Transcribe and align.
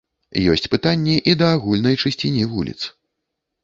Ёсць 0.53 0.65
пытанні 0.75 1.15
і 1.33 1.37
да 1.43 1.51
агульнай 1.59 2.01
чысціні 2.07 2.43
вуліц. 2.59 2.81